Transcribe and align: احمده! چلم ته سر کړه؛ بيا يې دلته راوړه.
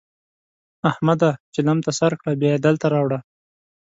احمده! 0.89 1.29
چلم 1.53 1.77
ته 1.85 1.91
سر 1.99 2.11
کړه؛ 2.19 2.31
بيا 2.39 2.49
يې 2.53 2.59
دلته 2.65 2.85
راوړه. 2.93 3.19